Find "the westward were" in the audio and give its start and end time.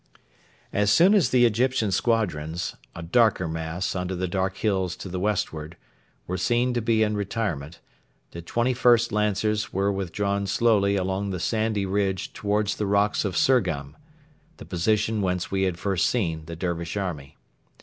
5.09-6.39